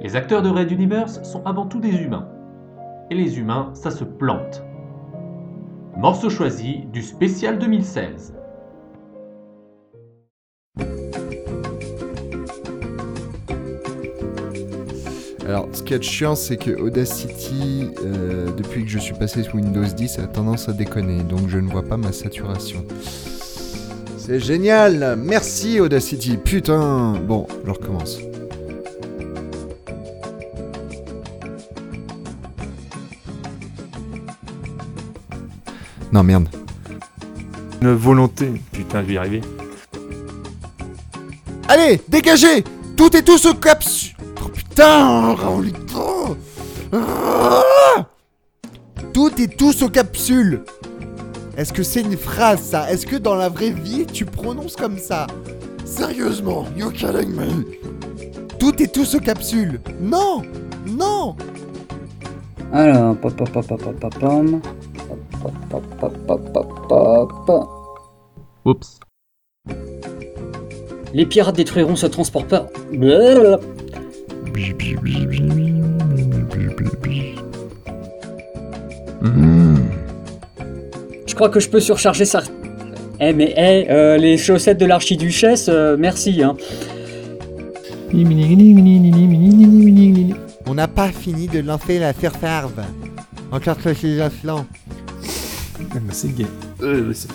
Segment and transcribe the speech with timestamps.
[0.00, 2.28] Les acteurs de Red Universe sont avant tout des humains.
[3.10, 4.62] Et les humains, ça se plante.
[5.96, 8.34] Morceau choisi du spécial 2016.
[15.44, 19.56] Alors, ce qui est chiant, c'est que Audacity, euh, depuis que je suis passé sous
[19.56, 22.84] Windows 10, a tendance à déconner, donc je ne vois pas ma saturation.
[24.16, 28.20] C'est génial Merci Audacity Putain Bon, je recommence.
[36.12, 36.48] Non, merde.
[37.80, 38.50] Une volonté.
[38.72, 39.40] Putain, je vais y arriver.
[41.68, 42.64] Allez, dégagez.
[42.96, 45.36] Tout et tout se capsule Oh putain
[46.92, 48.06] Ah.
[49.12, 50.62] Tout et tout se capsule.
[51.56, 52.90] Est-ce que c'est une phrase ça?
[52.90, 55.26] Est-ce que dans la vraie vie tu prononces comme ça?
[55.84, 57.64] Sérieusement, you kidding me
[58.58, 59.80] Tout et tout se capsule.
[60.00, 60.42] Non
[60.86, 61.36] Non.
[62.72, 64.44] Alors, pop pop pop pop pop pop.
[66.00, 67.68] Pop pop pop pop pop pop pop.
[68.64, 69.00] Oups.
[71.12, 72.68] Les pirates détruiront ce transporteur.
[72.92, 73.58] Blablabla.
[81.26, 82.42] Je crois que je peux surcharger ça.
[83.20, 86.56] Eh mais eh, euh, les chaussettes de l'archiduchesse, euh, merci hein.
[90.66, 92.84] On n'a pas fini de lancer la surfarve.
[93.50, 94.66] Encore que c'est aflant.
[95.80, 96.46] Ah, c'est gay.
[96.82, 97.28] Euh, c'est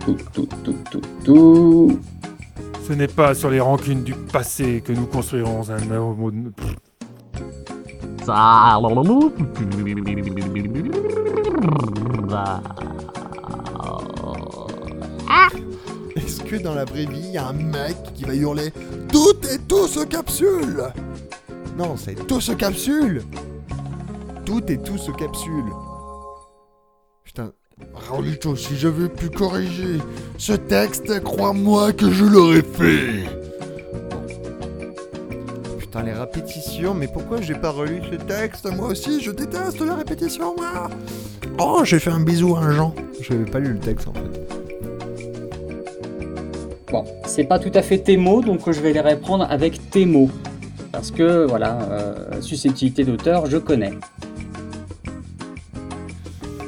[0.00, 2.00] Tout, tout, tout, tout, tout.
[2.86, 6.52] Ce n'est pas sur les rancunes du passé que nous construirons un nouveau monde.
[8.24, 8.78] Ça.
[16.14, 18.72] Est-ce que dans la vraie vie, il y a un mec qui va hurler
[19.10, 20.84] Tout et tout se capsule
[21.76, 23.22] Non, c'est tout se capsule
[24.46, 25.64] Tout et tout se capsule.
[27.24, 27.50] Putain,
[27.92, 29.98] Raoulito, si j'avais pu corriger
[30.38, 33.24] ce texte, crois-moi que je l'aurais fait
[35.78, 38.72] Putain, les répétitions, mais pourquoi j'ai pas relu ce texte?
[38.72, 40.88] Moi aussi, je déteste les répétitions, moi
[41.58, 42.94] Oh, j'ai fait un bisou à un Jean.
[43.20, 44.20] J'avais pas lu le texte en fait.
[46.92, 50.06] Bon, c'est pas tout à fait tes mots, donc je vais les reprendre avec tes
[50.06, 50.30] mots.
[50.92, 53.98] Parce que, voilà, euh, susceptibilité d'auteur, je connais.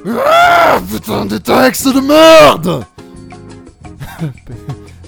[0.07, 2.85] Ah, putain, des textes de merde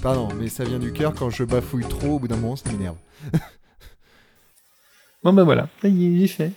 [0.02, 2.70] Pardon, mais ça vient du cœur quand je bafouille trop, au bout d'un moment, ça
[2.70, 2.96] m'énerve.
[5.22, 6.52] Bon bah voilà, ça y est, j'ai fait.